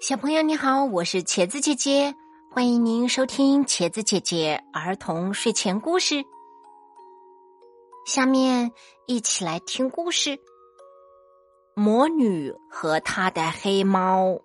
[0.00, 2.14] 小朋友你好，我是茄子姐姐，
[2.52, 6.24] 欢迎您收听茄子姐姐儿童睡前故事。
[8.06, 8.70] 下面
[9.08, 10.38] 一起来听故事：
[11.74, 14.38] 魔女和她的黑猫。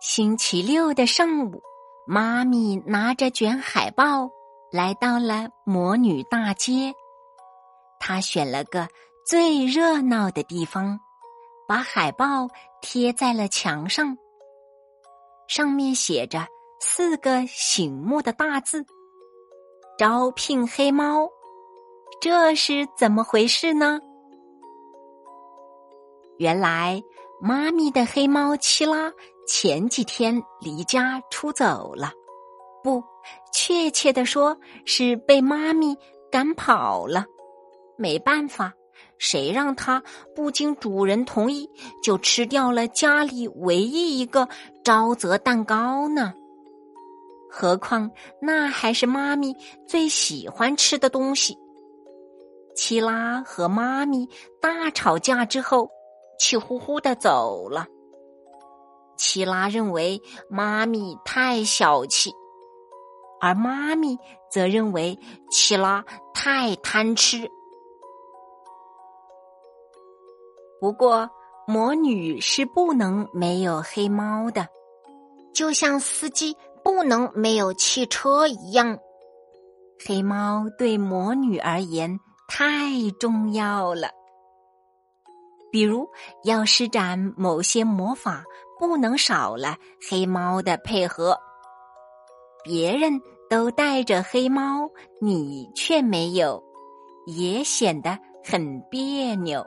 [0.00, 1.60] 星期六的上午，
[2.06, 4.30] 妈咪拿着卷海报
[4.70, 6.94] 来到了魔女大街。
[8.00, 8.88] 他选了个
[9.24, 10.98] 最热闹的地方，
[11.68, 12.48] 把海报
[12.82, 14.16] 贴在了墙上。
[15.46, 16.46] 上面写着
[16.80, 18.84] 四个醒目的大字
[19.98, 21.28] ：“招聘黑猫。”
[22.20, 24.00] 这是怎么回事呢？
[26.38, 27.02] 原来，
[27.40, 29.12] 妈咪的黑猫七拉。
[29.46, 32.12] 前几天离家出走了，
[32.84, 33.02] 不，
[33.52, 35.96] 确切的说是被妈咪
[36.30, 37.26] 赶跑了。
[38.00, 38.72] 没办法，
[39.18, 40.02] 谁让它
[40.34, 41.68] 不经主人同意
[42.02, 44.48] 就吃掉了家里唯一一个
[44.82, 46.32] 沼泽蛋糕呢？
[47.50, 49.54] 何况那还是妈咪
[49.86, 51.58] 最喜欢吃的东西。
[52.74, 54.26] 七拉和妈咪
[54.62, 55.90] 大吵架之后，
[56.38, 57.86] 气呼呼的走了。
[59.18, 62.32] 七拉认为妈咪太小气，
[63.42, 64.16] 而妈咪
[64.50, 65.18] 则认为
[65.50, 66.02] 七拉
[66.32, 67.50] 太贪吃。
[70.80, 71.28] 不过，
[71.66, 74.66] 魔女是不能没有黑猫的，
[75.54, 78.98] 就像司机不能没有汽车一样。
[80.06, 84.08] 黑猫对魔女而言太重要了。
[85.70, 86.08] 比如，
[86.44, 88.42] 要施展某些魔法。
[88.80, 89.76] 不能少了
[90.08, 91.38] 黑猫的配合。
[92.64, 93.20] 别人
[93.50, 94.88] 都带着黑猫，
[95.20, 96.64] 你却没有，
[97.26, 99.62] 也显得很别扭。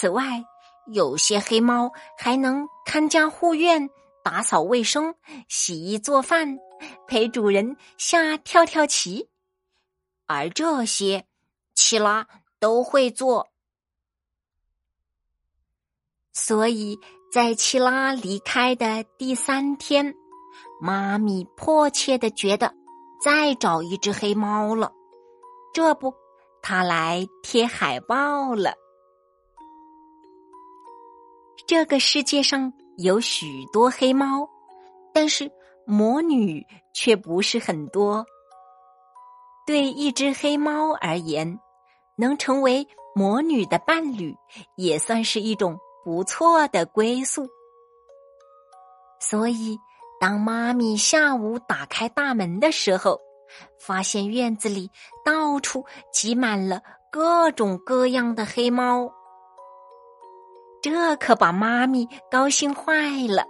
[0.00, 0.46] 此外，
[0.86, 3.90] 有些黑猫还能看家护院、
[4.24, 5.14] 打扫卫生、
[5.46, 6.58] 洗衣做饭、
[7.06, 9.28] 陪主人下跳跳棋，
[10.26, 11.26] 而这些，
[11.74, 12.26] 奇拉
[12.58, 13.50] 都会做。
[16.32, 16.98] 所以
[17.30, 20.14] 在七拉离开的第三天，
[20.80, 22.72] 妈咪迫切的觉得
[23.22, 24.92] 再找一只黑猫了。
[25.74, 26.14] 这不，
[26.62, 28.72] 他来贴海报了。
[31.70, 34.48] 这个世界上有许多黑猫，
[35.14, 35.52] 但是
[35.86, 38.26] 魔女却不是很多。
[39.68, 41.60] 对一只黑猫而言，
[42.16, 44.34] 能成为魔女的伴侣，
[44.74, 45.78] 也算是一种。
[46.04, 47.46] 不错的归宿，
[49.20, 49.78] 所以
[50.18, 53.20] 当妈咪下午打开大门的时候，
[53.78, 54.90] 发现院子里
[55.24, 56.82] 到处挤满了
[57.12, 59.12] 各种各样的黑猫，
[60.82, 63.44] 这可把妈咪高兴坏了。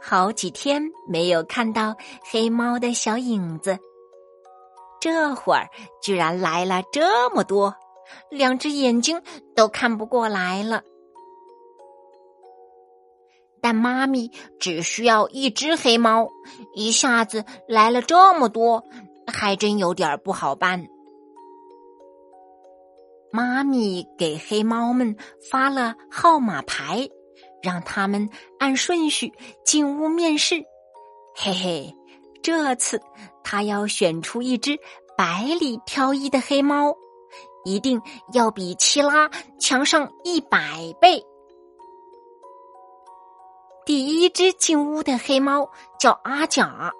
[0.00, 1.96] 好几天没有看到
[2.30, 3.78] 黑猫的小影子，
[5.00, 5.68] 这会儿
[6.02, 7.76] 居然来了这么多，
[8.28, 9.22] 两只眼睛
[9.54, 10.82] 都看不过来了。
[13.60, 16.28] 但妈咪只需要一只黑猫，
[16.74, 18.82] 一下子来了这么多，
[19.32, 20.88] 还真有点不好办。
[23.32, 25.16] 妈咪给黑猫们
[25.50, 27.08] 发了号码牌，
[27.62, 28.28] 让他们
[28.58, 29.32] 按顺序
[29.64, 30.56] 进屋面试。
[31.34, 31.96] 嘿嘿，
[32.42, 33.00] 这次
[33.42, 34.78] 他要选出一只
[35.16, 36.94] 百里挑一的黑猫，
[37.64, 38.02] 一定
[38.34, 41.24] 要比七拉强上一百倍。
[43.86, 46.92] 第一只进屋的黑猫叫阿甲。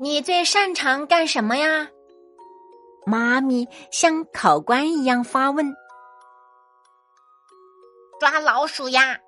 [0.00, 1.88] 你最擅长干什么呀？
[3.06, 5.74] 妈咪像考官一样发问。
[8.18, 9.18] 抓老鼠呀！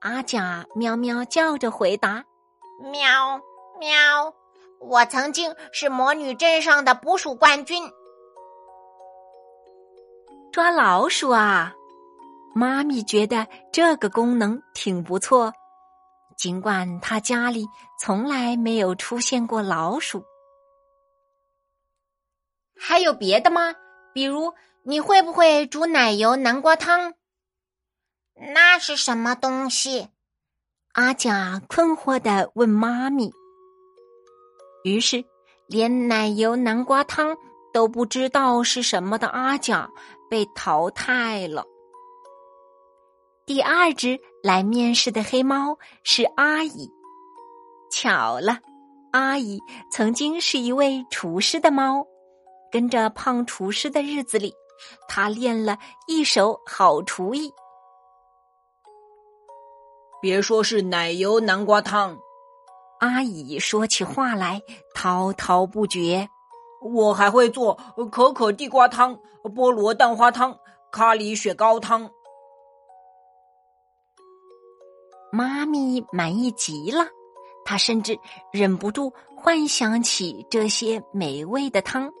[0.00, 2.24] 阿甲喵喵叫着回答。
[2.90, 3.40] 喵
[3.78, 4.34] 喵！
[4.80, 7.90] 我曾经是魔女镇上的捕鼠冠军。
[10.52, 11.74] 抓老鼠啊！
[12.54, 15.52] 妈咪觉得这个功能挺不错，
[16.36, 17.64] 尽管他家里
[17.98, 20.22] 从来没有出现过老鼠。
[22.84, 23.74] 还有别的吗？
[24.12, 24.52] 比如
[24.82, 27.14] 你会不会煮奶油南瓜汤？
[28.34, 30.08] 那是什么东西？
[30.94, 33.30] 阿甲困惑的问妈咪。
[34.82, 35.24] 于是，
[35.68, 37.36] 连奶油南瓜汤
[37.72, 39.88] 都不知道是什么的阿甲
[40.28, 41.64] 被淘汰了。
[43.46, 46.90] 第二只来面试的黑猫是阿姨。
[47.92, 48.58] 巧了，
[49.12, 49.60] 阿姨
[49.92, 52.06] 曾经是一位厨师的猫，
[52.72, 54.54] 跟着胖厨师的日子里，
[55.06, 55.78] 他练了
[56.08, 57.52] 一手好厨艺。
[60.22, 62.16] 别说是奶油南瓜汤，
[63.00, 64.62] 阿姨说起话来
[64.94, 66.28] 滔滔不绝。
[66.80, 67.74] 我还会做
[68.10, 70.58] 可可地瓜汤、菠萝蛋花汤、
[70.90, 72.10] 咖喱雪糕汤。
[75.30, 77.06] 妈咪满意极了，
[77.64, 78.18] 她甚至
[78.52, 82.12] 忍不住幻想起这些美味的汤，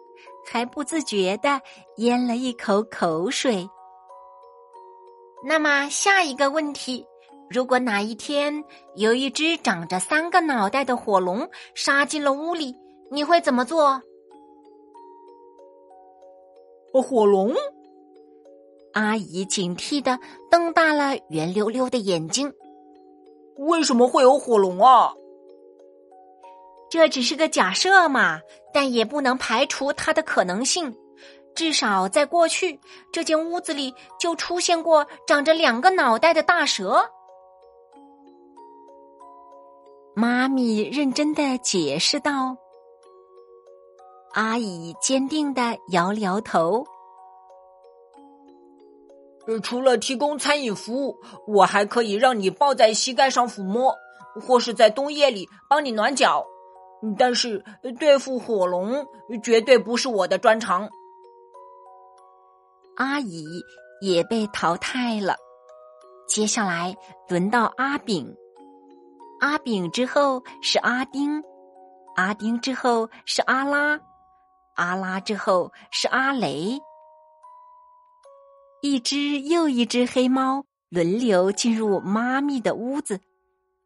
[0.44, 1.60] 还不自觉的
[1.96, 3.68] 咽了一口口水。
[5.44, 7.04] 那么下一个问题：
[7.50, 12.76] 如果哪一天有一只长着三个脑袋的火龙杀进了屋里，
[13.10, 14.00] 你会怎么做？
[16.92, 17.54] 火龙，
[18.92, 20.18] 阿姨警惕的
[20.50, 22.52] 瞪大了圆溜溜的眼睛。
[23.56, 25.14] 为什么会有火龙啊？
[26.92, 30.94] 这只是个假设嘛，但也不能排除它的可能性。
[31.54, 32.78] 至少在过去，
[33.10, 37.08] 这间屋子里就出现过长着两个脑袋的大蛇。
[40.14, 42.58] 妈咪认真的解释道。
[44.34, 46.84] 阿姨坚定的摇了摇头。
[49.62, 51.16] 除了提供餐饮服务，
[51.46, 53.96] 我还可以让你抱在膝盖上抚摸，
[54.46, 56.46] 或是在冬夜里帮你暖脚。
[57.18, 57.64] 但是
[57.98, 59.06] 对付火龙
[59.42, 60.88] 绝对不是我的专长。
[62.96, 63.44] 阿姨
[64.00, 65.36] 也被淘汰了。
[66.28, 66.94] 接下来
[67.28, 68.36] 轮到阿炳，
[69.40, 71.42] 阿炳之后是阿丁，
[72.16, 74.00] 阿丁之后是阿拉。
[74.76, 76.78] 阿拉之后是阿雷，
[78.80, 83.20] 一只又一只黑猫轮流进入妈咪的屋子，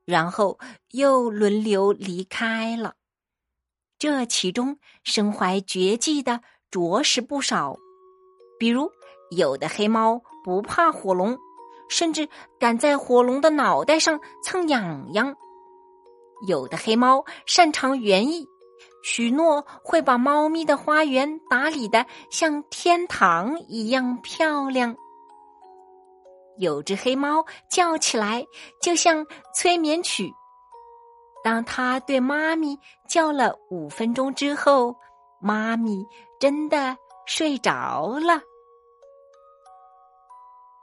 [0.04, 0.58] 然后
[0.92, 2.94] 又轮流离开了。
[4.06, 7.74] 这其中身怀绝技的着实不少，
[8.56, 8.88] 比如
[9.32, 11.36] 有的黑猫不怕火龙，
[11.88, 12.28] 甚至
[12.60, 15.34] 敢在火龙的脑袋上蹭痒痒；
[16.46, 18.46] 有的黑猫擅长园艺。
[19.02, 24.94] 许诺会把猫咪的花园打理的像天堂一样漂亮。
[26.58, 28.46] 有只黑猫叫起来
[28.80, 30.32] 就像催眠曲。
[31.46, 32.76] 当它对妈咪
[33.06, 34.96] 叫了五分钟之后，
[35.40, 36.04] 妈咪
[36.40, 38.40] 真的睡着了。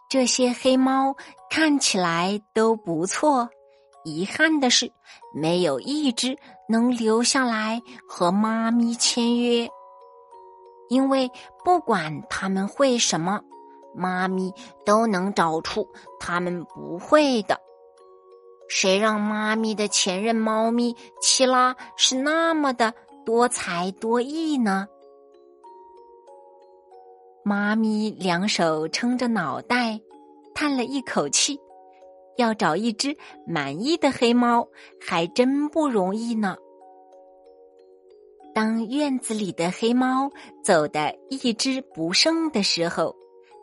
[0.10, 1.18] 这些黑猫
[1.50, 3.50] 看起来都不错。
[4.06, 4.90] 遗憾的是，
[5.34, 6.38] 没有一只
[6.70, 9.68] 能留下来和妈咪签约，
[10.88, 11.30] 因为
[11.66, 13.42] 不管他们会什么，
[13.94, 14.54] 妈咪
[14.86, 15.86] 都能找出
[16.22, 17.60] 他们不会的。
[18.68, 22.94] 谁让妈咪的前任猫咪奇拉是那么的
[23.26, 24.88] 多才多艺呢？
[27.44, 30.00] 妈咪两手撑着脑袋，
[30.56, 31.60] 叹了一口气。
[32.36, 33.16] 要找一只
[33.46, 34.68] 满意的黑猫，
[35.00, 36.58] 还真不容易呢。
[38.56, 40.32] 当院子里的黑猫
[40.64, 43.16] 走的一只不剩的时候，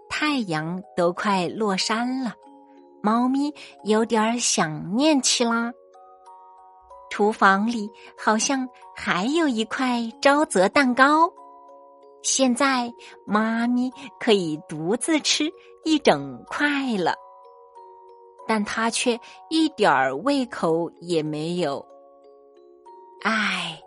[0.09, 2.35] 太阳都快落山了，
[3.03, 3.55] 猫咪
[3.85, 5.73] 有点想念七拉。
[7.11, 11.33] 厨房里好像还有一块沼泽蛋糕，
[12.23, 12.93] 现在
[13.27, 15.51] 妈咪可以独自吃
[15.85, 17.15] 一整块了。
[18.47, 21.85] 但它却一点儿胃口也没有。
[23.23, 23.81] 唉，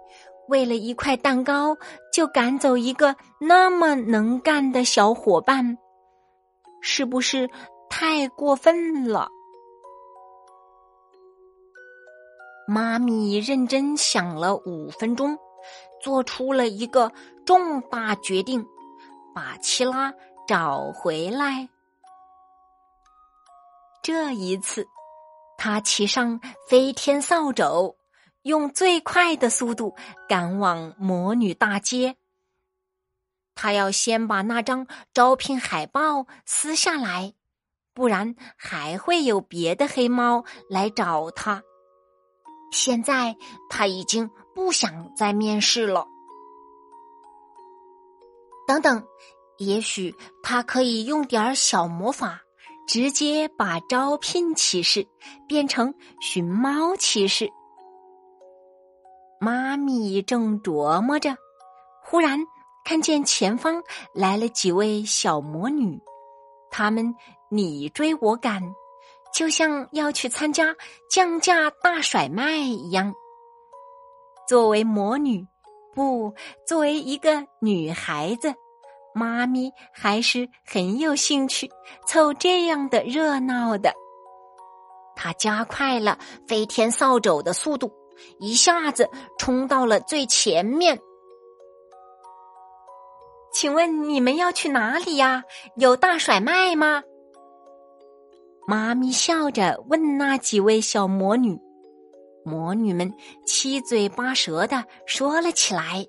[0.48, 1.76] 为了一块蛋糕
[2.14, 5.78] 就赶走一个那么能干的小伙伴，
[6.82, 7.50] 是不是
[7.96, 9.30] 太过分了？
[12.68, 15.38] 妈咪认真想了五分钟，
[16.02, 17.12] 做出了一个
[17.46, 18.66] 重大决定：
[19.36, 20.12] 把七拉
[20.48, 21.70] 找回来。
[24.02, 24.88] 这一次，
[25.56, 27.96] 他骑上飞天扫帚，
[28.42, 29.94] 用最快的速度
[30.28, 32.18] 赶往魔女大街。
[33.54, 37.36] 他要先把那张招聘海报撕下来，
[37.94, 41.64] 不然还会有别的黑猫来找他。
[42.72, 43.36] 现在
[43.70, 46.08] 他已经不想再面试了。
[48.68, 49.04] 等等，
[49.58, 52.40] 也许他可以用点小魔法。
[52.86, 55.08] 直接把招聘启事
[55.48, 57.50] 变成寻猫启事。
[59.40, 61.38] 妈咪正琢磨着，
[62.04, 62.40] 忽然
[62.84, 63.82] 看见前方
[64.14, 65.98] 来了几位小魔女，
[66.72, 67.16] 她们
[67.54, 68.64] 你追我赶，
[69.32, 70.76] 就像要去参加
[71.08, 73.14] 降价大甩卖一样。
[74.48, 75.46] 作为魔女，
[75.94, 76.34] 不，
[76.68, 78.56] 作为一个女孩子，
[79.14, 81.70] 妈咪还是很有兴趣
[82.08, 83.94] 凑这样的热闹的。
[85.16, 86.18] 她加快了
[86.48, 87.94] 飞天扫帚的速度，
[88.40, 89.08] 一下子
[89.38, 91.00] 冲到了最前面。
[93.54, 95.44] 请问你们要去哪里呀？
[95.78, 97.04] 有大甩卖吗？
[98.66, 101.60] 妈咪笑着问那几位小魔女。
[102.46, 103.14] 魔女们
[103.46, 106.06] 七嘴八舌的说了起来。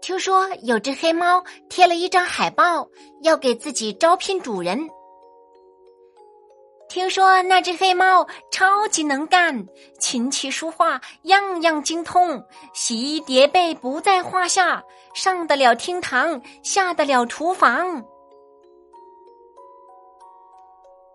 [0.00, 2.88] 听说有只黑猫贴了一张海报，
[3.22, 4.88] 要给自己招聘主人。
[6.88, 9.66] 听说那只黑猫超级能干，
[10.00, 12.42] 琴棋书画样样精通，
[12.74, 14.82] 洗衣叠被不在话下，
[15.14, 18.04] 上得了厅堂，下得了厨房。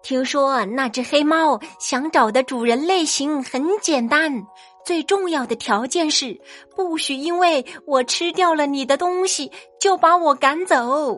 [0.06, 4.46] 听说那只黑猫想找的主人类型很简单，
[4.86, 6.40] 最重要的条件是
[6.76, 11.18] 不许因为我吃掉了你的东西就把我赶走。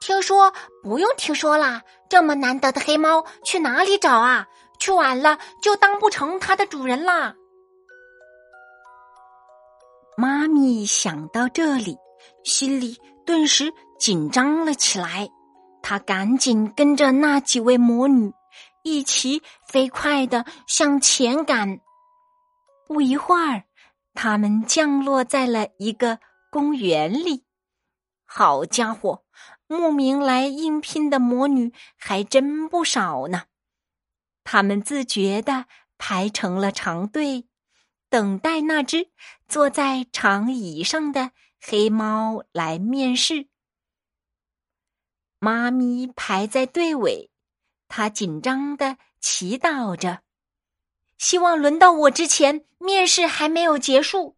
[0.00, 0.52] 听说
[0.84, 4.46] 不用听说啦，这么难得的黑猫去哪里找啊？
[4.78, 7.34] 去晚了就当不成它的主人啦。
[10.16, 11.96] 妈咪想到这里，
[12.44, 12.96] 心里
[13.26, 15.28] 顿时紧张了起来。
[15.82, 18.32] 他赶紧跟着那几位魔女
[18.82, 21.80] 一起飞快的向前赶。
[22.86, 23.64] 不一会儿，
[24.14, 26.18] 他们降落在了一个
[26.50, 27.44] 公园里。
[28.24, 29.24] 好家伙，
[29.66, 33.44] 慕名来应聘的魔女还真不少呢。
[34.44, 35.66] 他们自觉的
[35.98, 37.46] 排成了长队，
[38.08, 39.10] 等待那只
[39.46, 43.48] 坐在长椅上的黑猫来面试。
[45.38, 47.30] 妈咪排在队尾，
[47.86, 50.22] 她紧张的祈祷着，
[51.18, 54.37] 希望轮到我之前，面试还没有结束。